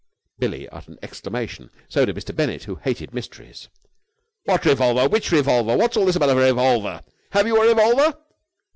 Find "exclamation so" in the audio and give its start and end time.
1.03-2.05